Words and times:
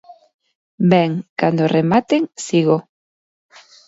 Ben, 0.91 1.11
cando 1.39 1.71
rematen, 1.75 2.21
sigo. 2.45 2.77